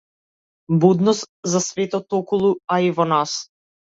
[0.85, 3.37] Будност за светот околу, а и во нас.